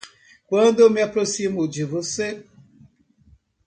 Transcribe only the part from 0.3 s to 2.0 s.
Quando eu me aproximo de